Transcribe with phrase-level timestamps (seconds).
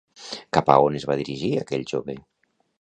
[0.57, 2.19] Cap a on es va dirigir aquell jove?